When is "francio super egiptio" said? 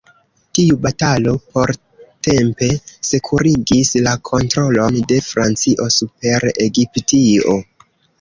5.27-7.59